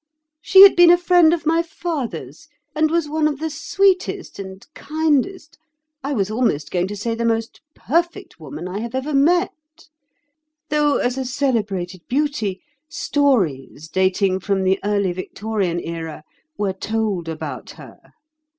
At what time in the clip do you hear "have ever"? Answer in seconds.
8.79-9.13